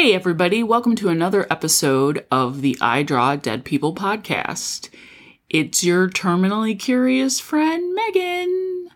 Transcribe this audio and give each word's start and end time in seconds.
Hey, 0.00 0.14
everybody, 0.14 0.62
welcome 0.62 0.94
to 0.94 1.08
another 1.08 1.44
episode 1.50 2.24
of 2.30 2.60
the 2.60 2.78
I 2.80 3.02
Draw 3.02 3.34
Dead 3.34 3.64
People 3.64 3.96
podcast. 3.96 4.90
It's 5.50 5.82
your 5.82 6.08
terminally 6.08 6.78
curious 6.78 7.40
friend, 7.40 7.96
Megan. 7.96 8.90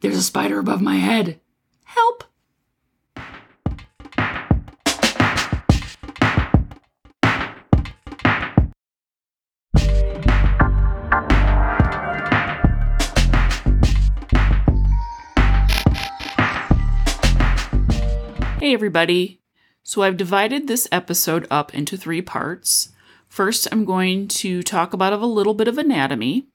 There's 0.00 0.16
a 0.16 0.22
spider 0.24 0.58
above 0.58 0.82
my 0.82 0.96
head. 0.96 1.38
Help! 1.84 2.24
Hey, 18.58 18.74
everybody. 18.74 19.39
So, 19.82 20.02
I've 20.02 20.16
divided 20.16 20.66
this 20.66 20.86
episode 20.92 21.46
up 21.50 21.74
into 21.74 21.96
three 21.96 22.22
parts. 22.22 22.90
First, 23.28 23.66
I'm 23.72 23.84
going 23.84 24.28
to 24.28 24.62
talk 24.62 24.92
about 24.92 25.12
a 25.12 25.26
little 25.26 25.54
bit 25.54 25.68
of 25.68 25.78
anatomy. 25.78 26.46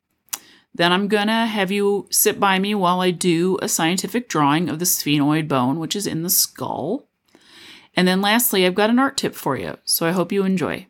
Then, 0.74 0.92
I'm 0.92 1.08
going 1.08 1.28
to 1.28 1.46
have 1.46 1.72
you 1.72 2.08
sit 2.12 2.40
by 2.40 2.60
me 2.60 2.76
while 2.76 3.02
I 3.02 3.12
do 3.12 3.58
a 3.62 3.68
scientific 3.68 4.30
drawing 4.30 4.70
of 4.70 4.80
the 4.80 4.86
sphenoid 4.86 5.48
bone, 5.48 5.80
which 5.80 5.96
is 5.96 6.06
in 6.06 6.24
the 6.24 6.30
skull. 6.30 7.08
And 7.96 8.08
then, 8.08 8.22
lastly, 8.22 8.66
I've 8.66 8.76
got 8.76 8.90
an 8.90 9.00
art 9.00 9.18
tip 9.18 9.36
for 9.36 9.58
you, 9.58 9.78
so 9.86 10.06
I 10.06 10.12
hope 10.12 10.32
you 10.32 10.44
enjoy. 10.44 10.88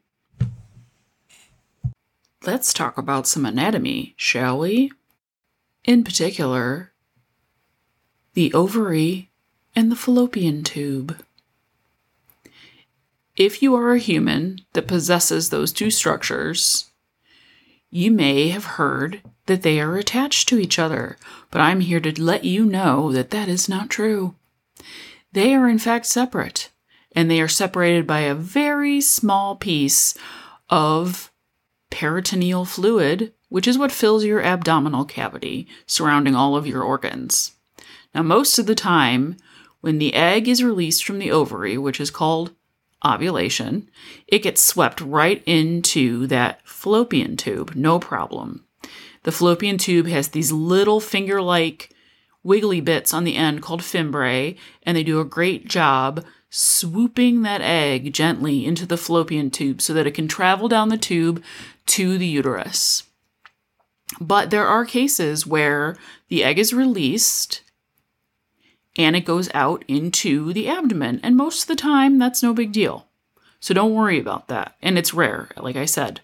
Let's 2.46 2.74
talk 2.74 2.98
about 2.98 3.26
some 3.26 3.46
anatomy, 3.46 4.14
shall 4.18 4.60
we? 4.60 4.92
In 5.84 6.04
particular, 6.04 6.92
the 8.34 8.54
ovary 8.54 9.30
and 9.76 9.92
the 9.92 9.96
fallopian 9.96 10.64
tube. 10.64 11.18
If 13.38 13.62
you 13.62 13.76
are 13.76 13.94
a 13.94 14.00
human 14.00 14.62
that 14.74 14.88
possesses 14.88 15.50
those 15.50 15.74
two 15.74 15.92
structures, 15.92 16.92
you 17.92 18.10
may 18.10 18.48
have 18.50 18.64
heard 18.64 19.22
that 19.48 19.62
they 19.62 19.82
are 19.82 19.98
attached 19.98 20.48
to 20.50 20.58
each 20.58 20.80
other, 20.80 21.18
but 21.52 21.60
I'm 21.60 21.82
here 21.82 22.00
to 22.00 22.22
let 22.22 22.46
you 22.46 22.64
know 22.64 23.12
that 23.12 23.32
that 23.32 23.50
is 23.50 23.68
not 23.68 23.90
true. 23.90 24.36
They 25.34 25.54
are 25.54 25.68
in 25.68 25.80
fact 25.80 26.06
separate, 26.06 26.70
and 27.14 27.30
they 27.30 27.42
are 27.42 27.50
separated 27.50 28.08
by 28.08 28.22
a 28.22 28.34
very 28.34 29.02
small 29.02 29.58
piece 29.58 30.16
of 30.70 31.30
peritoneal 31.90 32.64
fluid, 32.64 33.34
which 33.50 33.68
is 33.68 33.78
what 33.78 33.92
fills 33.92 34.24
your 34.24 34.42
abdominal 34.42 35.04
cavity 35.04 35.68
surrounding 35.86 36.36
all 36.36 36.56
of 36.56 36.66
your 36.66 36.84
organs. 36.84 37.52
Now, 38.14 38.24
most 38.24 38.58
of 38.58 38.66
the 38.66 38.76
time, 38.76 39.36
when 39.82 39.98
the 39.98 40.14
egg 40.14 40.48
is 40.48 40.64
released 40.64 41.04
from 41.04 41.20
the 41.20 41.32
ovary, 41.32 41.78
which 41.78 42.00
is 42.00 42.10
called 42.10 42.55
ovulation, 43.04 43.90
it 44.28 44.44
gets 44.44 44.64
swept 44.64 45.02
right 45.02 45.42
into 45.46 46.28
that 46.28 46.62
fallopian 46.68 47.38
tube, 47.38 47.76
no 47.76 48.00
problem. 48.00 48.66
The 49.24 49.32
fallopian 49.32 49.78
tube 49.78 50.08
has 50.08 50.30
these 50.30 50.52
little 50.52 51.00
finger 51.00 51.42
like 51.42 51.90
wiggly 52.44 52.80
bits 52.80 53.14
on 53.14 53.24
the 53.24 53.36
end 53.36 53.62
called 53.62 53.82
fimbriae, 53.82 54.58
and 54.84 54.96
they 54.96 55.04
do 55.04 55.20
a 55.20 55.26
great 55.26 55.68
job 55.68 56.24
swooping 56.50 57.42
that 57.42 57.62
egg 57.62 58.14
gently 58.14 58.66
into 58.66 58.86
the 58.86 58.98
fallopian 58.98 59.50
tube 59.50 59.82
so 59.82 59.94
that 59.94 60.08
it 60.08 60.12
can 60.12 60.28
travel 60.28 60.68
down 60.68 60.90
the 60.90 60.98
tube 60.98 61.44
to 61.88 62.18
the 62.18 62.28
uterus. 62.28 63.04
But 64.22 64.52
there 64.52 64.68
are 64.68 64.86
cases 64.86 65.46
where 65.46 65.98
the 66.30 66.44
egg 66.44 66.60
is 66.60 66.74
released 66.74 67.62
and 68.98 69.16
it 69.16 69.26
goes 69.26 69.50
out 69.54 69.84
into 69.88 70.54
the 70.54 70.70
abdomen. 70.70 71.20
And 71.24 71.36
most 71.36 71.64
of 71.64 71.68
the 71.68 71.76
time, 71.76 72.18
that's 72.18 72.44
no 72.44 72.54
big 72.54 72.72
deal. 72.72 73.08
So 73.60 73.74
don't 73.74 73.94
worry 73.94 74.20
about 74.20 74.48
that. 74.48 74.76
And 74.82 74.98
it's 74.98 75.14
rare, 75.14 75.50
like 75.58 75.76
I 75.76 75.86
said. 75.86 76.22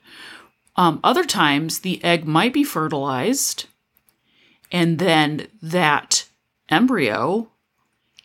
Um, 0.75 0.99
other 1.03 1.25
times, 1.25 1.79
the 1.79 2.03
egg 2.03 2.25
might 2.25 2.53
be 2.53 2.63
fertilized, 2.63 3.65
and 4.71 4.99
then 4.99 5.47
that 5.61 6.27
embryo 6.69 7.49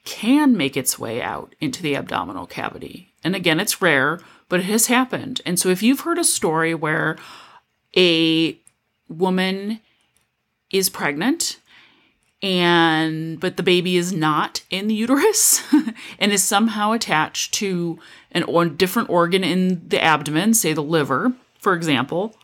can 0.04 0.56
make 0.56 0.76
its 0.76 0.98
way 0.98 1.20
out 1.20 1.54
into 1.60 1.82
the 1.82 1.96
abdominal 1.96 2.46
cavity. 2.46 3.12
And 3.24 3.34
again, 3.34 3.58
it's 3.58 3.82
rare, 3.82 4.20
but 4.48 4.60
it 4.60 4.66
has 4.66 4.86
happened. 4.86 5.40
And 5.44 5.58
so 5.58 5.68
if 5.68 5.82
you've 5.82 6.00
heard 6.00 6.18
a 6.18 6.24
story 6.24 6.74
where 6.74 7.16
a 7.96 8.56
woman 9.08 9.80
is 10.70 10.88
pregnant 10.88 11.58
and 12.46 13.40
but 13.40 13.56
the 13.56 13.62
baby 13.64 13.96
is 13.96 14.12
not 14.12 14.62
in 14.70 14.86
the 14.86 14.94
uterus 14.94 15.64
and 16.20 16.30
is 16.30 16.44
somehow 16.44 16.92
attached 16.92 17.52
to 17.54 17.98
an 18.30 18.44
or 18.44 18.66
different 18.66 19.10
organ 19.10 19.42
in 19.42 19.88
the 19.88 20.00
abdomen, 20.00 20.54
say 20.54 20.72
the 20.72 20.82
liver, 20.82 21.32
for 21.58 21.74
example. 21.74 22.36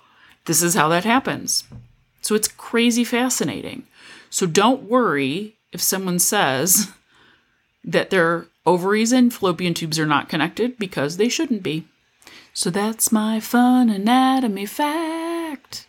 This 0.47 0.61
is 0.61 0.75
how 0.75 0.89
that 0.89 1.05
happens. 1.05 1.62
So 2.21 2.35
it's 2.35 2.49
crazy 2.49 3.05
fascinating. 3.05 3.85
So 4.29 4.47
don't 4.47 4.89
worry 4.89 5.55
if 5.71 5.81
someone 5.81 6.19
says 6.19 6.91
that 7.85 8.11
their 8.11 8.47
ovaries 8.67 9.12
and 9.12 9.33
fallopian 9.33 9.75
tubes 9.75 10.01
are 10.01 10.07
not 10.07 10.29
connected 10.29 10.79
because 10.79 11.17
they 11.17 11.29
shouldn't 11.29 11.62
be. 11.62 11.85
So 12.53 12.71
that's 12.71 13.12
my 13.12 13.39
fun 13.39 13.89
anatomy 13.89 14.67
fact. 14.67 15.87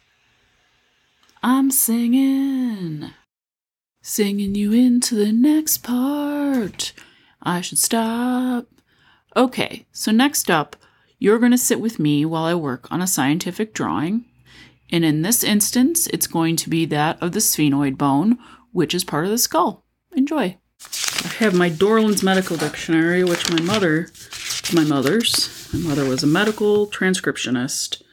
I'm 1.42 1.72
singing. 1.72 3.12
Singing 4.06 4.54
you 4.54 4.74
into 4.74 5.16
the 5.16 5.32
next 5.32 5.78
part. 5.78 6.92
I 7.42 7.62
should 7.62 7.78
stop. 7.78 8.66
Okay, 9.34 9.86
so 9.94 10.12
next 10.12 10.52
up, 10.52 10.76
you're 11.20 11.40
going 11.40 11.54
to 11.54 11.58
sit 11.58 11.80
with 11.80 12.00
me 12.00 12.26
while 12.26 12.44
I 12.44 12.54
work 12.54 12.92
on 12.92 13.02
a 13.02 13.08
scientific 13.08 13.74
drawing. 13.74 14.26
And 14.92 15.06
in 15.06 15.22
this 15.22 15.42
instance, 15.42 16.08
it's 16.08 16.28
going 16.28 16.58
to 16.58 16.70
be 16.70 16.84
that 16.88 17.18
of 17.24 17.32
the 17.32 17.40
sphenoid 17.40 17.98
bone, 17.98 18.38
which 18.74 18.94
is 18.94 19.06
part 19.06 19.24
of 19.24 19.32
the 19.32 19.38
skull. 19.38 19.86
Enjoy. 20.12 20.58
I 21.24 21.28
have 21.40 21.56
my 21.56 21.70
Dorland's 21.70 22.24
Medical 22.24 22.58
Dictionary, 22.58 23.24
which 23.24 23.50
my 23.50 23.62
mother, 23.62 24.10
my 24.74 24.84
mother's, 24.84 25.70
my 25.74 25.80
mother 25.80 26.04
was 26.04 26.24
a 26.24 26.28
medical 26.28 26.88
transcriptionist. 26.88 28.04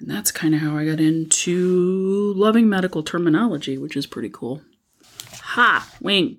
And 0.00 0.10
that's 0.10 0.32
kind 0.32 0.54
of 0.54 0.62
how 0.62 0.78
I 0.78 0.86
got 0.86 1.00
into 1.00 2.32
loving 2.34 2.66
medical 2.66 3.02
terminology, 3.02 3.76
which 3.76 3.94
is 3.94 4.06
pretty 4.06 4.30
cool. 4.32 4.62
Ha! 5.58 5.92
Wing. 6.00 6.38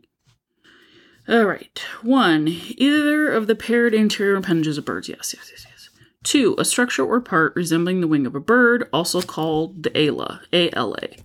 All 1.28 1.44
right. 1.44 1.78
One, 2.04 2.48
either 2.48 3.30
of 3.34 3.48
the 3.48 3.56
paired 3.56 3.94
anterior 3.94 4.38
appendages 4.38 4.78
of 4.78 4.86
birds. 4.86 5.10
Yes, 5.10 5.34
yes, 5.36 5.52
yes, 5.52 5.66
yes. 5.70 5.90
Two, 6.24 6.56
a 6.58 6.64
structure 6.64 7.04
or 7.04 7.20
part 7.20 7.54
resembling 7.54 8.00
the 8.00 8.08
wing 8.08 8.26
of 8.26 8.34
a 8.34 8.40
bird, 8.40 8.88
also 8.94 9.22
called 9.22 9.84
the 9.84 10.00
ala, 10.00 10.44
A-L-A. 10.54 11.18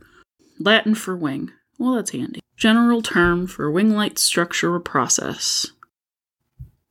Latin 0.58 0.96
for 0.96 1.16
wing. 1.16 1.52
Well, 1.78 1.94
that's 1.94 2.10
handy. 2.10 2.40
General 2.56 3.00
term 3.00 3.46
for 3.46 3.70
wing-like 3.70 4.18
structure 4.18 4.74
or 4.74 4.80
process. 4.80 5.68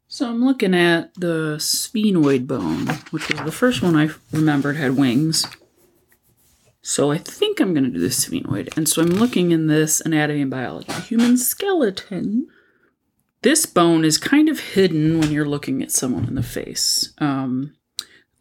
So 0.07 0.29
I'm 0.29 0.45
looking 0.45 0.73
at 0.73 1.13
the 1.15 1.57
sphenoid 1.59 2.47
bone, 2.47 2.87
which 3.11 3.27
was 3.27 3.41
the 3.41 3.51
first 3.51 3.81
one 3.81 3.97
I 3.97 4.11
remembered 4.31 4.77
had 4.77 4.95
wings. 4.95 5.45
So 6.85 7.11
I 7.11 7.17
think 7.17 7.59
I'm 7.61 7.73
going 7.73 7.85
to 7.85 7.89
do 7.89 7.99
the 7.99 8.09
sphenoid. 8.09 8.75
And 8.75 8.89
so 8.89 9.01
I'm 9.01 9.07
looking 9.07 9.51
in 9.51 9.67
this 9.67 10.01
anatomy 10.01 10.41
and 10.41 10.51
biology. 10.51 10.91
Human 10.91 11.37
skeleton. 11.37 12.47
This 13.41 13.65
bone 13.65 14.03
is 14.03 14.17
kind 14.17 14.49
of 14.49 14.59
hidden 14.59 15.17
when 15.17 15.31
you're 15.31 15.47
looking 15.47 15.81
at 15.81 15.91
someone 15.91 16.25
in 16.25 16.35
the 16.35 16.43
face. 16.43 17.13
Um, 17.19 17.73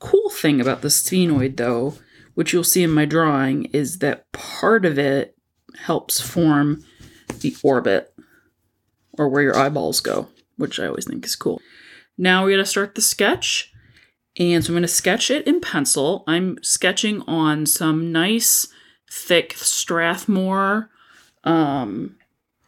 cool 0.00 0.28
thing 0.28 0.60
about 0.60 0.82
the 0.82 0.88
sphenoid, 0.88 1.56
though, 1.56 1.94
which 2.34 2.52
you'll 2.52 2.64
see 2.64 2.82
in 2.82 2.90
my 2.90 3.04
drawing, 3.04 3.66
is 3.66 4.00
that 4.00 4.30
part 4.32 4.84
of 4.84 4.98
it 4.98 5.36
helps 5.78 6.20
form 6.20 6.84
the 7.40 7.56
orbit 7.62 8.12
or 9.16 9.28
where 9.28 9.42
your 9.42 9.56
eyeballs 9.56 10.00
go, 10.00 10.28
which 10.56 10.80
I 10.80 10.86
always 10.86 11.06
think 11.06 11.24
is 11.24 11.36
cool. 11.36 11.62
Now 12.18 12.42
we're 12.42 12.50
going 12.50 12.64
to 12.64 12.66
start 12.66 12.96
the 12.96 13.02
sketch. 13.02 13.71
And 14.38 14.64
so 14.64 14.70
I'm 14.70 14.74
going 14.74 14.82
to 14.82 14.88
sketch 14.88 15.30
it 15.30 15.46
in 15.46 15.60
pencil. 15.60 16.24
I'm 16.26 16.58
sketching 16.62 17.20
on 17.22 17.66
some 17.66 18.10
nice, 18.10 18.66
thick 19.10 19.54
Strathmore 19.56 20.90
um, 21.44 22.16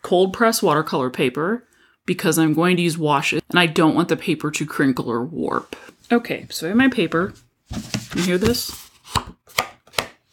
cold 0.03 0.33
press 0.33 0.63
watercolor 0.63 1.11
paper 1.11 1.67
because 2.07 2.39
I'm 2.39 2.53
going 2.53 2.77
to 2.77 2.83
use 2.83 2.99
washes 2.99 3.43
and 3.51 3.59
I 3.59 3.67
don't 3.67 3.95
want 3.95 4.09
the 4.09 4.17
paper 4.17 4.51
to 4.51 4.67
crinkle 4.67 5.11
or 5.11 5.25
warp. 5.25 5.75
Okay, 6.13 6.47
so 6.51 6.67
I 6.67 6.69
have 6.69 6.77
my 6.77 6.89
paper. 6.89 7.33
You 8.15 8.23
hear 8.23 8.39
this? 8.39 8.91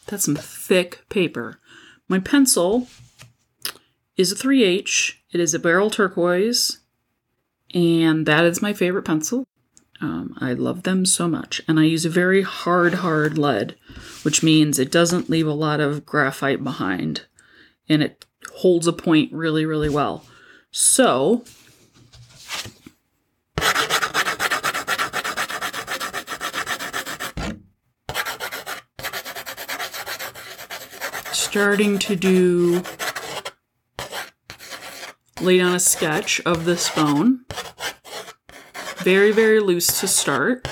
That's 0.07 0.25
some 0.25 0.35
thick 0.35 1.07
paper. 1.07 1.59
My 2.09 2.19
pencil 2.19 2.87
is 4.17 4.31
a 4.31 4.35
3H. 4.35 5.13
It 5.31 5.39
is 5.39 5.53
a 5.53 5.59
Berol 5.59 5.89
Turquoise, 5.89 6.79
and 7.73 8.25
that 8.25 8.43
is 8.43 8.61
my 8.61 8.73
favorite 8.73 9.03
pencil. 9.03 9.47
Um, 10.01 10.35
I 10.39 10.53
love 10.53 10.83
them 10.83 11.05
so 11.05 11.27
much. 11.27 11.61
And 11.67 11.79
I 11.79 11.83
use 11.83 12.05
a 12.05 12.09
very 12.09 12.41
hard, 12.41 12.95
hard 12.95 13.37
lead, 13.37 13.75
which 14.23 14.41
means 14.41 14.79
it 14.79 14.91
doesn't 14.91 15.29
leave 15.29 15.47
a 15.47 15.53
lot 15.53 15.79
of 15.79 16.05
graphite 16.05 16.63
behind 16.63 17.25
and 17.87 18.01
it 18.01 18.25
holds 18.55 18.87
a 18.87 18.93
point 18.93 19.31
really, 19.33 19.65
really 19.65 19.89
well. 19.89 20.25
So, 20.71 21.43
starting 31.31 31.99
to 31.99 32.15
do 32.15 32.81
lay 35.41 35.57
down 35.57 35.75
a 35.75 35.79
sketch 35.79 36.39
of 36.45 36.63
this 36.63 36.89
bone. 36.91 37.40
Very, 39.03 39.31
very 39.31 39.59
loose 39.59 39.99
to 39.99 40.07
start. 40.07 40.67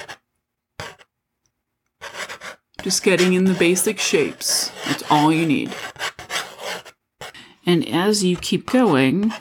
Just 2.83 3.03
getting 3.03 3.33
in 3.33 3.45
the 3.45 3.53
basic 3.53 3.99
shapes. 3.99 4.71
That's 4.85 5.03
all 5.09 5.31
you 5.31 5.45
need. 5.45 5.73
And 7.65 7.87
as 7.87 8.23
you 8.23 8.37
keep 8.37 8.67
going, 8.67 9.33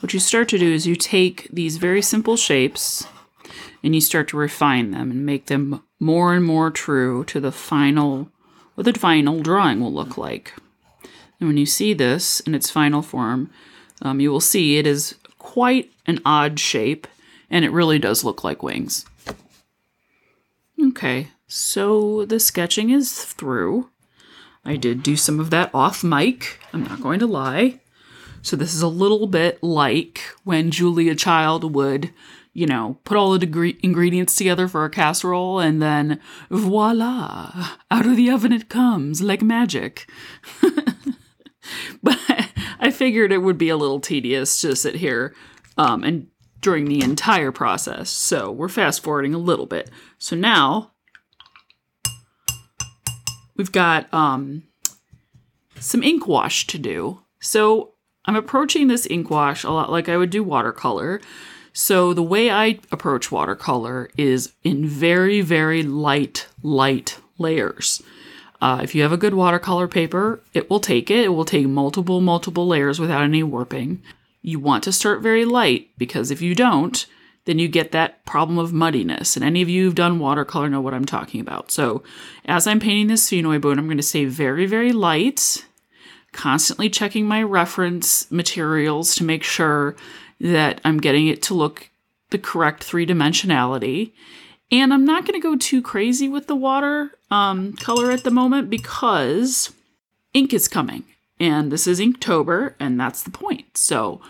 what 0.00 0.12
you 0.12 0.20
start 0.20 0.48
to 0.50 0.58
do 0.58 0.72
is 0.72 0.86
you 0.86 0.96
take 0.96 1.48
these 1.50 1.76
very 1.76 2.02
simple 2.02 2.36
shapes 2.36 3.06
and 3.82 3.94
you 3.94 4.00
start 4.00 4.28
to 4.28 4.36
refine 4.36 4.90
them 4.90 5.10
and 5.10 5.24
make 5.24 5.46
them 5.46 5.82
more 6.00 6.34
and 6.34 6.44
more 6.44 6.70
true 6.70 7.24
to 7.24 7.40
the 7.40 7.52
final 7.52 8.30
what 8.74 8.84
the 8.84 8.92
final 8.92 9.40
drawing 9.40 9.80
will 9.80 9.92
look 9.92 10.18
like. 10.18 10.52
And 11.40 11.48
when 11.48 11.56
you 11.56 11.66
see 11.66 11.94
this 11.94 12.40
in 12.40 12.54
its 12.54 12.70
final 12.70 13.02
form, 13.02 13.50
um, 14.02 14.20
you 14.20 14.30
will 14.30 14.40
see 14.40 14.76
it 14.76 14.86
is 14.86 15.14
quite 15.46 15.88
an 16.06 16.20
odd 16.26 16.58
shape 16.58 17.06
and 17.48 17.64
it 17.64 17.70
really 17.70 18.00
does 18.00 18.24
look 18.24 18.42
like 18.42 18.64
wings. 18.64 19.06
Okay, 20.88 21.28
so 21.46 22.26
the 22.26 22.40
sketching 22.40 22.90
is 22.90 23.24
through. 23.24 23.88
I 24.64 24.74
did 24.74 25.04
do 25.04 25.16
some 25.16 25.38
of 25.38 25.50
that 25.50 25.70
off 25.72 26.02
mic, 26.02 26.58
I'm 26.72 26.82
not 26.82 27.00
going 27.00 27.20
to 27.20 27.28
lie. 27.28 27.78
So 28.42 28.56
this 28.56 28.74
is 28.74 28.82
a 28.82 28.88
little 28.88 29.28
bit 29.28 29.62
like 29.62 30.20
when 30.42 30.72
Julia 30.72 31.14
Child 31.14 31.72
would, 31.76 32.10
you 32.52 32.66
know, 32.66 32.98
put 33.04 33.16
all 33.16 33.38
the 33.38 33.76
ingredients 33.84 34.34
together 34.34 34.66
for 34.66 34.84
a 34.84 34.90
casserole 34.90 35.60
and 35.60 35.80
then 35.80 36.20
voila, 36.50 37.76
out 37.88 38.04
of 38.04 38.16
the 38.16 38.30
oven 38.30 38.52
it 38.52 38.68
comes 38.68 39.22
like 39.22 39.42
magic. 39.42 40.10
I 42.86 42.92
figured 42.92 43.32
it 43.32 43.38
would 43.38 43.58
be 43.58 43.68
a 43.68 43.76
little 43.76 43.98
tedious 43.98 44.60
to 44.60 44.76
sit 44.76 44.94
here 44.94 45.34
um, 45.76 46.04
and 46.04 46.28
during 46.60 46.84
the 46.84 47.02
entire 47.02 47.50
process. 47.50 48.10
So 48.10 48.52
we're 48.52 48.68
fast 48.68 49.02
forwarding 49.02 49.34
a 49.34 49.38
little 49.38 49.66
bit. 49.66 49.90
So 50.18 50.36
now 50.36 50.92
we've 53.56 53.72
got 53.72 54.06
um, 54.14 54.62
some 55.80 56.04
ink 56.04 56.28
wash 56.28 56.68
to 56.68 56.78
do. 56.78 57.22
So 57.40 57.94
I'm 58.24 58.36
approaching 58.36 58.86
this 58.86 59.04
ink 59.10 59.30
wash 59.30 59.64
a 59.64 59.70
lot 59.70 59.90
like 59.90 60.08
I 60.08 60.16
would 60.16 60.30
do 60.30 60.44
watercolor. 60.44 61.20
So 61.72 62.14
the 62.14 62.22
way 62.22 62.52
I 62.52 62.78
approach 62.92 63.32
watercolor 63.32 64.10
is 64.16 64.52
in 64.62 64.86
very, 64.86 65.40
very 65.40 65.82
light, 65.82 66.46
light 66.62 67.18
layers. 67.36 68.00
Uh, 68.60 68.80
if 68.82 68.94
you 68.94 69.02
have 69.02 69.12
a 69.12 69.18
good 69.18 69.34
watercolor 69.34 69.88
paper, 69.88 70.42
it 70.54 70.70
will 70.70 70.80
take 70.80 71.10
it. 71.10 71.24
It 71.24 71.28
will 71.28 71.44
take 71.44 71.66
multiple, 71.66 72.20
multiple 72.20 72.66
layers 72.66 72.98
without 72.98 73.22
any 73.22 73.42
warping. 73.42 74.02
You 74.42 74.58
want 74.58 74.84
to 74.84 74.92
start 74.92 75.22
very 75.22 75.44
light 75.44 75.90
because 75.98 76.30
if 76.30 76.40
you 76.40 76.54
don't, 76.54 77.06
then 77.46 77.58
you 77.58 77.68
get 77.68 77.92
that 77.92 78.24
problem 78.26 78.58
of 78.58 78.72
muddiness. 78.72 79.36
And 79.36 79.44
any 79.44 79.62
of 79.62 79.68
you 79.68 79.84
who've 79.84 79.94
done 79.94 80.18
watercolor 80.18 80.68
know 80.68 80.80
what 80.80 80.94
I'm 80.94 81.04
talking 81.04 81.40
about. 81.40 81.70
So 81.70 82.02
as 82.44 82.66
I'm 82.66 82.80
painting 82.80 83.06
this 83.06 83.28
sphenoid 83.28 83.60
bone, 83.60 83.78
I'm 83.78 83.86
going 83.86 83.96
to 83.96 84.02
stay 84.02 84.24
very, 84.24 84.66
very 84.66 84.92
light, 84.92 85.64
constantly 86.32 86.90
checking 86.90 87.26
my 87.26 87.42
reference 87.42 88.30
materials 88.30 89.14
to 89.16 89.24
make 89.24 89.42
sure 89.42 89.96
that 90.40 90.80
I'm 90.84 90.98
getting 90.98 91.28
it 91.28 91.42
to 91.42 91.54
look 91.54 91.90
the 92.30 92.38
correct 92.38 92.82
three 92.82 93.06
dimensionality. 93.06 94.12
And 94.72 94.92
I'm 94.92 95.04
not 95.04 95.24
going 95.24 95.40
to 95.40 95.48
go 95.48 95.56
too 95.56 95.80
crazy 95.80 96.28
with 96.28 96.48
the 96.48 96.56
water 96.56 97.12
um, 97.30 97.72
color 97.74 98.10
at 98.10 98.24
the 98.24 98.30
moment 98.30 98.70
because 98.70 99.72
ink 100.32 100.52
is 100.52 100.68
coming. 100.68 101.04
And 101.38 101.70
this 101.70 101.86
is 101.86 102.00
Inktober, 102.00 102.74
and 102.80 102.98
that's 102.98 103.22
the 103.22 103.30
point. 103.30 103.76
So 103.76 104.22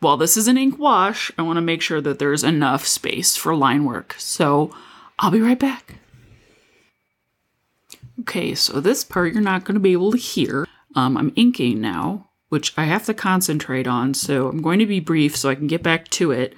while 0.00 0.16
this 0.16 0.36
is 0.36 0.48
an 0.48 0.56
ink 0.56 0.78
wash, 0.78 1.30
I 1.38 1.42
want 1.42 1.56
to 1.56 1.62
make 1.62 1.82
sure 1.82 2.00
that 2.00 2.18
there's 2.18 2.44
enough 2.44 2.86
space 2.86 3.36
for 3.36 3.54
line 3.54 3.84
work. 3.84 4.14
So 4.18 4.74
I'll 5.18 5.30
be 5.30 5.40
right 5.40 5.58
back. 5.58 5.96
Okay, 8.20 8.54
so 8.54 8.80
this 8.80 9.04
part 9.04 9.32
you're 9.32 9.42
not 9.42 9.64
going 9.64 9.74
to 9.74 9.80
be 9.80 9.92
able 9.92 10.12
to 10.12 10.18
hear. 10.18 10.66
Um, 10.94 11.16
I'm 11.16 11.32
inking 11.36 11.80
now, 11.80 12.28
which 12.48 12.72
I 12.76 12.84
have 12.84 13.04
to 13.06 13.14
concentrate 13.14 13.86
on, 13.86 14.14
so 14.14 14.48
I'm 14.48 14.62
going 14.62 14.78
to 14.78 14.86
be 14.86 15.00
brief 15.00 15.36
so 15.36 15.50
I 15.50 15.54
can 15.54 15.66
get 15.66 15.82
back 15.82 16.08
to 16.10 16.30
it. 16.30 16.54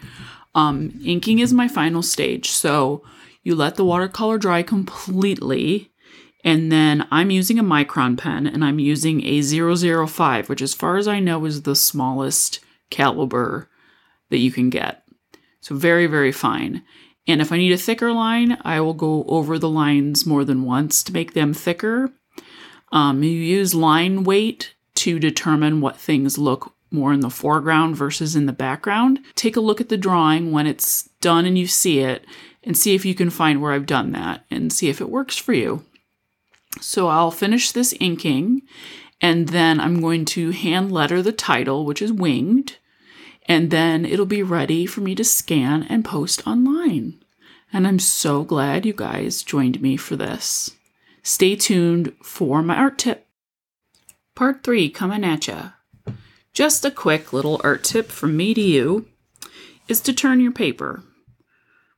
Um, 0.56 0.98
inking 1.04 1.38
is 1.38 1.52
my 1.52 1.68
final 1.68 2.02
stage, 2.02 2.48
so 2.48 3.04
you 3.42 3.54
let 3.54 3.76
the 3.76 3.84
watercolor 3.84 4.38
dry 4.38 4.62
completely, 4.62 5.92
and 6.42 6.72
then 6.72 7.06
I'm 7.10 7.30
using 7.30 7.58
a 7.58 7.62
micron 7.62 8.16
pen, 8.16 8.46
and 8.46 8.64
I'm 8.64 8.78
using 8.78 9.22
a 9.22 9.42
005, 9.42 10.48
which, 10.48 10.62
as 10.62 10.72
far 10.72 10.96
as 10.96 11.06
I 11.06 11.20
know, 11.20 11.44
is 11.44 11.62
the 11.62 11.76
smallest 11.76 12.60
caliber 12.88 13.68
that 14.30 14.38
you 14.38 14.50
can 14.50 14.70
get. 14.70 15.02
So 15.60 15.74
very, 15.74 16.06
very 16.06 16.32
fine. 16.32 16.82
And 17.28 17.42
if 17.42 17.52
I 17.52 17.58
need 17.58 17.72
a 17.72 17.76
thicker 17.76 18.12
line, 18.12 18.56
I 18.62 18.80
will 18.80 18.94
go 18.94 19.24
over 19.24 19.58
the 19.58 19.68
lines 19.68 20.24
more 20.24 20.44
than 20.44 20.64
once 20.64 21.02
to 21.02 21.12
make 21.12 21.34
them 21.34 21.52
thicker. 21.52 22.12
Um, 22.92 23.22
you 23.22 23.30
use 23.30 23.74
line 23.74 24.24
weight 24.24 24.74
to 24.94 25.18
determine 25.18 25.82
what 25.82 25.98
things 25.98 26.38
look 26.38 26.75
more 26.90 27.12
in 27.12 27.20
the 27.20 27.30
foreground 27.30 27.96
versus 27.96 28.36
in 28.36 28.46
the 28.46 28.52
background. 28.52 29.20
Take 29.34 29.56
a 29.56 29.60
look 29.60 29.80
at 29.80 29.88
the 29.88 29.96
drawing 29.96 30.52
when 30.52 30.66
it's 30.66 31.08
done 31.20 31.46
and 31.46 31.58
you 31.58 31.66
see 31.66 32.00
it, 32.00 32.24
and 32.62 32.76
see 32.76 32.94
if 32.94 33.04
you 33.04 33.14
can 33.14 33.30
find 33.30 33.62
where 33.62 33.72
I've 33.72 33.86
done 33.86 34.12
that 34.12 34.44
and 34.50 34.72
see 34.72 34.88
if 34.88 35.00
it 35.00 35.08
works 35.08 35.36
for 35.36 35.52
you. 35.52 35.84
So 36.80 37.08
I'll 37.08 37.30
finish 37.30 37.72
this 37.72 37.94
inking 38.00 38.62
and 39.20 39.48
then 39.48 39.80
I'm 39.80 40.00
going 40.00 40.24
to 40.26 40.50
hand 40.50 40.92
letter 40.92 41.22
the 41.22 41.32
title, 41.32 41.84
which 41.84 42.02
is 42.02 42.12
winged, 42.12 42.76
and 43.48 43.70
then 43.70 44.04
it'll 44.04 44.26
be 44.26 44.42
ready 44.42 44.84
for 44.84 45.00
me 45.00 45.14
to 45.14 45.24
scan 45.24 45.84
and 45.84 46.04
post 46.04 46.46
online. 46.46 47.22
And 47.72 47.86
I'm 47.86 47.98
so 47.98 48.44
glad 48.44 48.84
you 48.84 48.92
guys 48.92 49.42
joined 49.42 49.80
me 49.80 49.96
for 49.96 50.16
this. 50.16 50.72
Stay 51.22 51.56
tuned 51.56 52.12
for 52.22 52.62
my 52.62 52.76
art 52.76 52.98
tip. 52.98 53.26
Part 54.34 54.62
3 54.62 54.90
coming 54.90 55.24
at 55.24 55.48
ya. 55.48 55.70
Just 56.56 56.84
a 56.84 56.90
quick 56.90 57.32
little 57.32 57.60
art 57.62 57.84
tip 57.84 58.10
from 58.10 58.36
me 58.36 58.54
to 58.54 58.60
you 58.60 59.06
is 59.86 60.00
to 60.00 60.12
turn 60.12 60.40
your 60.40 60.52
paper. 60.52 61.04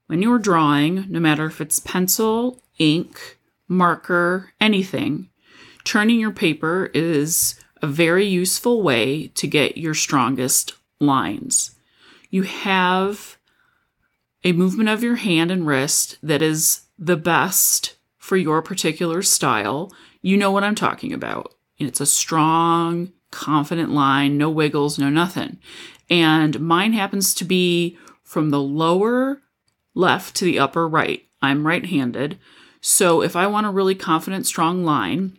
When 0.07 0.21
you're 0.21 0.37
drawing, 0.37 1.05
no 1.09 1.19
matter 1.19 1.45
if 1.45 1.61
it's 1.61 1.79
pencil, 1.79 2.61
ink, 2.77 3.39
marker, 3.67 4.51
anything, 4.59 5.29
Turning 5.89 6.19
your 6.19 6.31
paper 6.31 6.91
is 6.93 7.55
a 7.81 7.87
very 7.87 8.23
useful 8.25 8.83
way 8.83 9.27
to 9.29 9.47
get 9.47 9.75
your 9.75 9.95
strongest 9.95 10.73
lines. 10.99 11.71
You 12.29 12.43
have 12.43 13.37
a 14.43 14.51
movement 14.51 14.89
of 14.89 15.01
your 15.01 15.15
hand 15.15 15.49
and 15.49 15.65
wrist 15.65 16.17
that 16.21 16.43
is 16.43 16.81
the 16.99 17.17
best 17.17 17.95
for 18.17 18.37
your 18.37 18.61
particular 18.61 19.23
style. 19.23 19.91
You 20.21 20.37
know 20.37 20.51
what 20.51 20.63
I'm 20.63 20.75
talking 20.75 21.11
about. 21.11 21.55
It's 21.77 22.01
a 22.01 22.05
strong, 22.05 23.11
confident 23.31 23.91
line, 23.91 24.37
no 24.37 24.49
wiggles, 24.49 24.97
no 24.97 25.09
nothing. 25.09 25.57
And 26.09 26.59
mine 26.59 26.93
happens 26.93 27.33
to 27.35 27.45
be 27.45 27.97
from 28.23 28.49
the 28.49 28.61
lower 28.61 29.41
left 29.93 30.35
to 30.35 30.45
the 30.45 30.59
upper 30.59 30.87
right. 30.87 31.25
I'm 31.41 31.65
right 31.65 31.85
handed. 31.85 32.39
So 32.81 33.21
if 33.21 33.35
I 33.35 33.47
want 33.47 33.67
a 33.67 33.71
really 33.71 33.95
confident, 33.95 34.45
strong 34.45 34.83
line, 34.83 35.37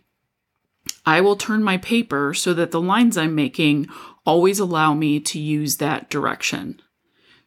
I 1.05 1.21
will 1.21 1.35
turn 1.35 1.63
my 1.63 1.77
paper 1.77 2.33
so 2.33 2.53
that 2.53 2.71
the 2.71 2.81
lines 2.81 3.17
I'm 3.17 3.35
making 3.35 3.87
always 4.25 4.59
allow 4.59 4.93
me 4.93 5.19
to 5.19 5.39
use 5.39 5.77
that 5.77 6.09
direction. 6.09 6.81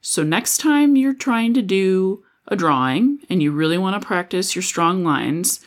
So 0.01 0.23
next 0.23 0.59
time 0.59 0.97
you're 0.97 1.15
trying 1.15 1.55
to 1.55 1.63
do 1.63 2.25
a 2.47 2.57
drawing 2.57 3.21
and 3.31 3.43
you 3.43 3.53
really 3.53 3.79
want 3.79 4.01
to 4.01 4.07
practice 4.07 4.55
your 4.55 4.63
strong 4.63 5.05
lines, 5.05 5.61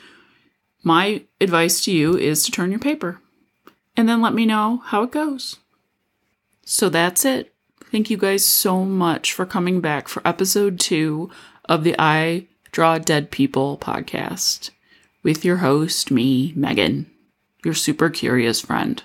my 0.83 1.23
advice 1.41 1.83
to 1.85 1.91
you 1.91 2.17
is 2.17 2.43
to 2.45 2.51
turn 2.51 2.69
your 2.69 2.79
paper 2.79 3.19
and 3.97 4.07
then 4.07 4.21
let 4.21 4.33
me 4.33 4.45
know 4.45 4.83
how 4.85 5.03
it 5.03 5.11
goes. 5.11 5.57
So 6.63 6.87
that's 6.87 7.25
it. 7.25 7.53
Thank 7.91 8.09
you 8.09 8.17
guys 8.17 8.45
so 8.45 8.85
much 8.85 9.33
for 9.33 9.45
coming 9.45 9.81
back 9.81 10.07
for 10.07 10.25
episode 10.25 10.79
two 10.79 11.29
of 11.65 11.83
the 11.83 11.95
I 11.99 12.47
Draw 12.71 12.99
Dead 12.99 13.31
People 13.31 13.77
podcast 13.77 14.69
with 15.23 15.43
your 15.43 15.57
host, 15.57 16.11
me, 16.11 16.53
Megan 16.55 17.11
your 17.67 17.73
super 17.73 18.09
curious 18.09 18.61
friend. 18.61 19.03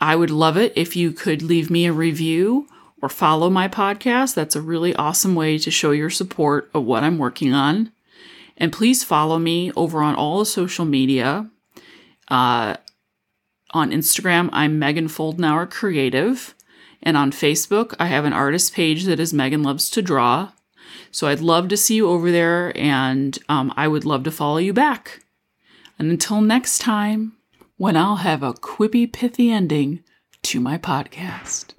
I 0.00 0.16
would 0.16 0.30
love 0.30 0.56
it 0.56 0.72
if 0.76 0.96
you 0.96 1.12
could 1.12 1.40
leave 1.40 1.70
me 1.70 1.86
a 1.86 1.92
review 1.92 2.66
or 3.00 3.08
follow 3.08 3.48
my 3.48 3.68
podcast. 3.68 4.34
That's 4.34 4.56
a 4.56 4.60
really 4.60 4.94
awesome 4.96 5.34
way 5.34 5.56
to 5.58 5.70
show 5.70 5.92
your 5.92 6.10
support 6.10 6.70
of 6.74 6.84
what 6.84 7.04
I'm 7.04 7.16
working 7.16 7.54
on. 7.54 7.92
And 8.56 8.72
please 8.72 9.04
follow 9.04 9.38
me 9.38 9.70
over 9.76 10.02
on 10.02 10.16
all 10.16 10.40
the 10.40 10.46
social 10.46 10.84
media. 10.84 11.48
Uh, 12.26 12.76
on 13.72 13.90
Instagram, 13.90 14.48
I'm 14.52 14.78
Megan 14.78 15.08
Foldenauer 15.08 15.70
Creative. 15.70 16.54
And 17.02 17.16
on 17.16 17.30
Facebook, 17.30 17.94
I 17.98 18.06
have 18.06 18.24
an 18.24 18.32
artist 18.32 18.74
page 18.74 19.04
that 19.04 19.20
is 19.20 19.32
Megan 19.32 19.62
Loves 19.62 19.90
to 19.90 20.02
Draw. 20.02 20.52
So 21.10 21.28
I'd 21.28 21.40
love 21.40 21.68
to 21.68 21.76
see 21.76 21.94
you 21.94 22.08
over 22.08 22.30
there, 22.30 22.72
and 22.76 23.38
um, 23.48 23.72
I 23.76 23.88
would 23.88 24.04
love 24.04 24.24
to 24.24 24.30
follow 24.30 24.58
you 24.58 24.72
back. 24.72 25.24
And 25.98 26.10
until 26.10 26.40
next 26.40 26.78
time, 26.78 27.32
when 27.76 27.96
I'll 27.96 28.16
have 28.16 28.42
a 28.42 28.54
quippy, 28.54 29.10
pithy 29.10 29.50
ending 29.50 30.02
to 30.42 30.60
my 30.60 30.78
podcast. 30.78 31.72